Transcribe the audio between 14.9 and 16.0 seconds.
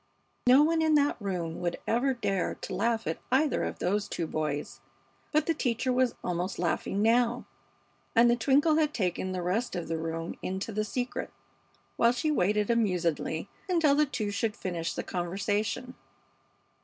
the conversation.